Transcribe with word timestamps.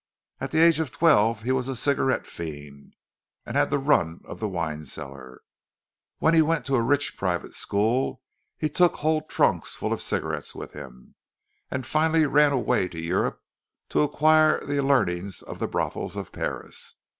At 0.39 0.49
the 0.49 0.57
age 0.57 0.79
of 0.79 0.91
twelve 0.91 1.43
he 1.43 1.51
was 1.51 1.67
a 1.67 1.75
cigarette 1.75 2.25
fiend, 2.25 2.95
and 3.45 3.55
had 3.55 3.69
the 3.69 3.77
run 3.77 4.21
of 4.25 4.39
the 4.39 4.47
wine 4.47 4.83
cellar. 4.85 5.43
When 6.17 6.33
he 6.33 6.41
went 6.41 6.65
to 6.65 6.75
a 6.75 6.81
rich 6.81 7.15
private 7.15 7.53
school 7.53 8.19
he 8.57 8.67
took 8.67 8.95
whole 8.95 9.21
trunks 9.21 9.75
full 9.75 9.93
of 9.93 10.01
cigarettes 10.01 10.55
with 10.55 10.71
him, 10.71 11.13
and 11.69 11.85
finally 11.85 12.25
ran 12.25 12.51
away 12.51 12.87
to 12.87 12.99
Europe, 12.99 13.43
to 13.89 14.01
acquire 14.01 14.65
the 14.65 14.81
learning 14.81 15.29
of 15.45 15.59
the 15.59 15.67
brothels 15.67 16.15
of 16.15 16.31
Paris. 16.31 16.95